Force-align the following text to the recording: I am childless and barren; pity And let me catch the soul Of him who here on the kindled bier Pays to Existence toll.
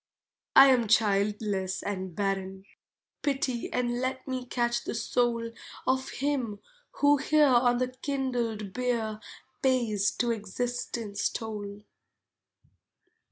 I 0.55 0.69
am 0.69 0.87
childless 0.87 1.83
and 1.83 2.15
barren; 2.15 2.65
pity 3.21 3.71
And 3.71 3.99
let 4.01 4.27
me 4.27 4.47
catch 4.47 4.83
the 4.83 4.95
soul 4.95 5.51
Of 5.85 6.09
him 6.09 6.57
who 7.01 7.17
here 7.17 7.45
on 7.45 7.77
the 7.77 7.89
kindled 7.89 8.73
bier 8.73 9.19
Pays 9.61 10.09
to 10.13 10.31
Existence 10.31 11.29
toll. 11.29 11.83